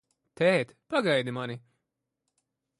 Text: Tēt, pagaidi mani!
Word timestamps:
Tēt, 0.39 0.71
pagaidi 0.95 1.35
mani! 1.41 1.61